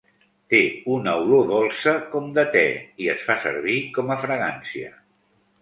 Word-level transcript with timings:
Té 0.53 0.59
una 0.93 1.13
olor 1.25 1.43
dolça, 1.51 1.93
com 2.15 2.33
de 2.39 2.45
te, 2.57 2.65
i 3.05 3.13
es 3.15 3.29
fa 3.29 3.39
servir 3.47 3.79
com 3.99 4.11
a 4.17 4.21
fragància. 4.27 4.91